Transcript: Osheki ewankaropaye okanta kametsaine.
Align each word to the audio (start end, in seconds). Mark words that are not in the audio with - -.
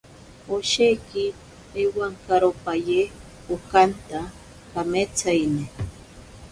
Osheki 0.55 1.25
ewankaropaye 1.83 3.01
okanta 3.53 4.19
kametsaine. 4.71 5.65